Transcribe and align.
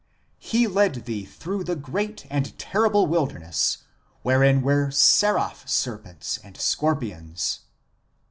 who 0.51 0.67
led 0.67 0.95
thee 1.05 1.25
through 1.25 1.63
the 1.63 1.75
great 1.75 2.25
and 2.31 2.57
terrible 2.57 3.05
wilderness 3.05 3.83
wherein 4.23 4.63
were 4.63 4.89
seraph 4.89 5.61
serpents 5.69 6.39
and 6.43 6.57
scorpions. 6.57 7.59